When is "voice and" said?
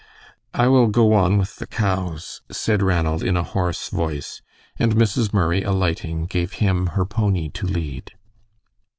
3.89-4.95